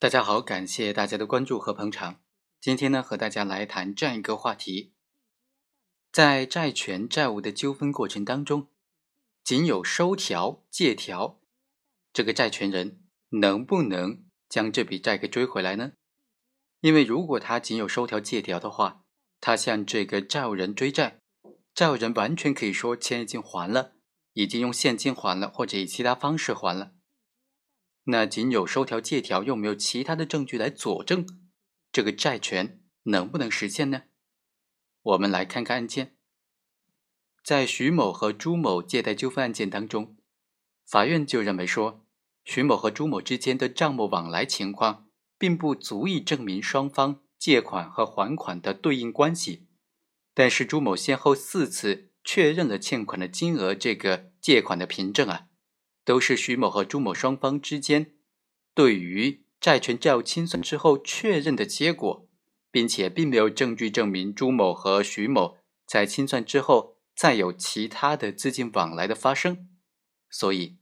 [0.00, 2.20] 大家好，感谢大家的关注和捧场。
[2.60, 4.92] 今天呢，和大家来谈这样一个话题：
[6.12, 8.68] 在债权债务的纠纷过程当中，
[9.42, 11.40] 仅有收条、借条，
[12.12, 13.00] 这个债权人
[13.30, 15.94] 能不能将这笔债给追回来呢？
[16.80, 19.02] 因为如果他仅有收条、借条的话，
[19.40, 21.18] 他向这个债务人追债，
[21.74, 23.94] 债务人完全可以说钱已经还了，
[24.34, 26.92] 已经用现金还了，或者以其他方式还了。
[28.10, 31.26] 那仅有收条借条，又没有其他的证据来佐证，
[31.92, 34.04] 这个债权能不能实现呢？
[35.02, 36.16] 我们来看看案件。
[37.44, 40.16] 在徐某和朱某借贷纠纷案件当中，
[40.86, 42.06] 法院就认为说，
[42.44, 49.66] 徐某和朱某之间的账目往来情况，并不足以证明双方借款和还款的对应关系。
[50.32, 55.47] 但是朱某先后四次确认了欠款的金额，这个借款的凭证啊。
[56.08, 58.12] 都是徐某和朱某双方之间
[58.72, 62.26] 对于债权债务清算之后确认的结果，
[62.70, 69.68] 并且并没有证据证明朱某和徐某在清算之后再有其他的资金往来的发生，
[70.30, 70.78] 所以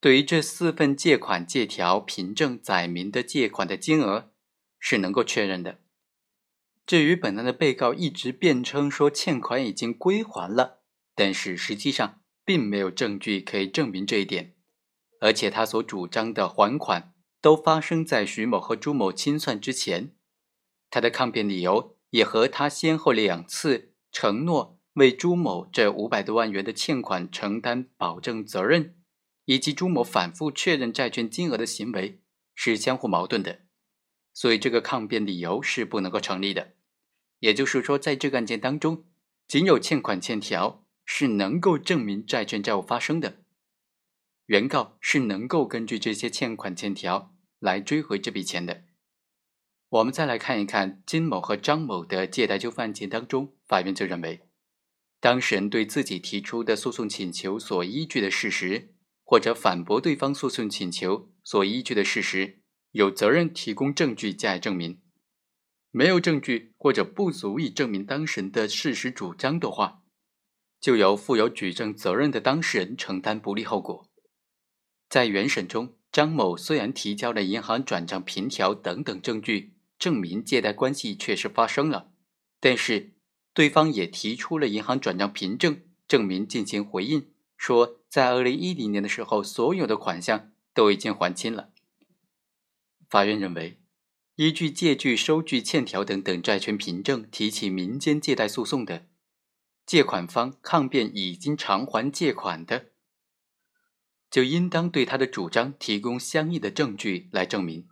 [0.00, 4.32] 对于这四份借款借条凭证载明的借款的金额
[4.78, 5.80] 是能够确认的。
[6.86, 10.78] 至于本案的被告一直辩称说欠款已经归还了，
[11.14, 14.54] 但是实际上并没有证据可以证明这一点。
[15.22, 20.16] 而且他所主张的还款都发生在徐某和朱某清算之前，
[20.90, 28.96] 他的抗辩理由也和他先后两次承诺为朱某这五百多万元的欠款承担保证责任，
[29.44, 32.20] 以及朱某反复确认债权金额的行为
[32.56, 33.60] 是相互矛盾的，
[34.34, 36.72] 所以这个抗辩理由是不能够成立的。
[37.38, 39.04] 也就是说，在这个案件当中，
[39.46, 43.41] 仅有欠款欠条是能够证明债权债务发生的。
[44.52, 48.82] 原告是能够根据这些欠款欠条来追回这笔钱的。
[49.88, 54.42] 我们再来看一看金某和张某的借贷纠纷案件当中，法院就认为，
[55.20, 62.60] 当事人对自己提出的诉讼请求所依据的事实，或者反驳对方诉讼请求所依据的事实，
[62.90, 65.00] 有责任提供证据加以证明。
[65.90, 70.02] 没有证据或者不足以证明当事人的事实主张的话，
[70.78, 74.11] 就由负有举证责任的当事人承担不利后果。
[75.12, 82.12] 在原审中，张某虽然提交了银行转账凭条等等证据，证明借贷关系确实发生了，
[82.58, 83.12] 但是
[83.52, 87.28] 对方也提出了银行转账凭证，证明进行回应，
[87.58, 91.68] 说在二零一零年的时候，所有的款项都已经还清了。
[93.10, 93.82] 法院认为，
[94.36, 99.08] 依据借据、收据、欠条等等债权凭证提起民间借贷诉讼的，
[99.84, 102.91] 借款方抗辩已经偿还借款的。
[104.32, 107.86] 就应当对他的主张提供相应的证据来证明，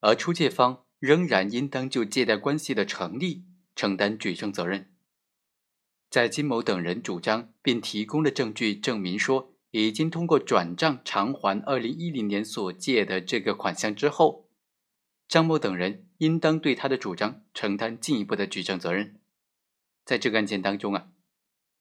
[0.00, 3.44] 而出借方仍然应当就借贷关系的成立
[3.76, 4.90] 承担举证责任。
[6.08, 14.48] 在金某等人主张并提供的证据证明说已经通过转账偿还二零一零年所借的这个款项之后，
[15.28, 19.20] 张某等人应当对他的主张承担进一步的举证责任。
[20.06, 21.08] 在这个案件当中啊，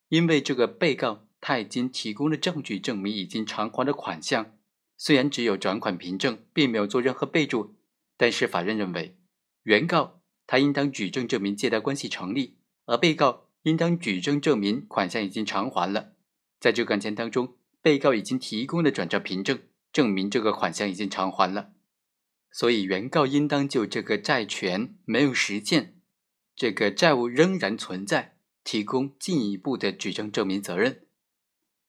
[0.09, 1.25] 因为这个被告。
[1.41, 4.55] 他已经提供了证据，证明已经偿还的款项，
[4.95, 7.75] 虽然只有转款凭证，并没有做任何备注，
[8.15, 9.17] 但是法院认为，
[9.63, 16.13] 原告他应当举证证明借贷关系成立，而被告应当举证证明款项已经偿还了。
[16.59, 19.59] 在这个案件当中，被告已经提供了转账凭证，
[19.91, 21.71] 证明这个款项已经偿还了，
[22.51, 25.95] 所以原告应当就这个债权没有实现，
[26.55, 31.07] 这个债务仍然存在，提供进一步的举证证明责任。